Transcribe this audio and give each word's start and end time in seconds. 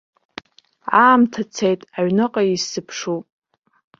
Аамҭа 1.03 1.41
цеит, 1.53 1.81
аҩныҟа 1.97 2.41
исзыԥшуп. 2.53 3.23